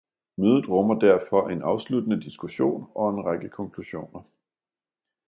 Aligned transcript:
Mødet 0.37 0.69
rummer 0.69 0.99
derfor 0.99 1.49
en 1.49 1.61
afsluttende 1.61 2.21
diskussion 2.21 2.91
og 2.95 3.09
en 3.09 3.25
række 3.25 3.49
konklusioner 3.49 4.21